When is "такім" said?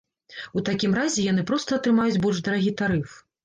0.69-0.95